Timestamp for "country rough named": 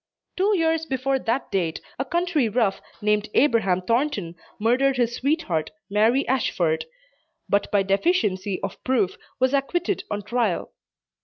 2.05-3.29